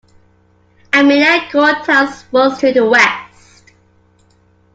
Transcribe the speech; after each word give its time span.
Amelia 0.91 1.47
Court 1.51 1.85
House 1.85 2.25
was 2.31 2.57
to 2.59 2.73
the 2.73 2.83
west. 2.83 3.71